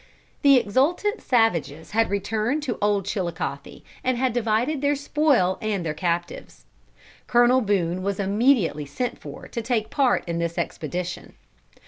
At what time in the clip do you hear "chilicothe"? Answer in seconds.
3.05-3.83